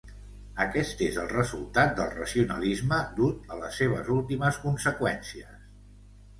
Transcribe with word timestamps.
Aquest 0.63 1.03
és 1.07 1.19
el 1.23 1.27
resultat 1.33 1.93
del 1.99 2.09
racionalisme 2.15 2.99
dut 3.21 3.55
a 3.55 3.61
les 3.61 3.79
seves 3.83 4.13
últimes 4.19 4.61
conseqüències. 4.67 5.57